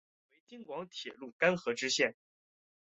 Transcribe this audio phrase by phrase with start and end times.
[0.03, 2.15] 全段名为京广铁路邯和支线。